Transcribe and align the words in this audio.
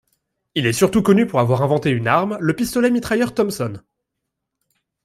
Il 0.55 0.65
est 0.65 0.73
surtout 0.73 1.03
connu 1.03 1.27
pour 1.27 1.39
avoir 1.41 1.61
inventé 1.61 1.91
une 1.91 2.07
arme, 2.07 2.35
le 2.41 2.55
pistolet-mitrailleur 2.55 3.35
Thompson. 3.35 3.79